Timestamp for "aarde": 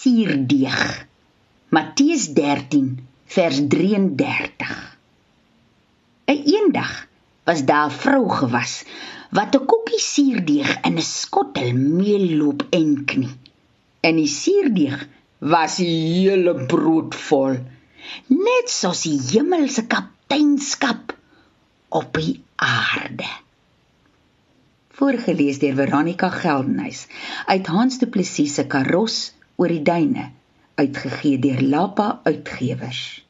22.56-23.28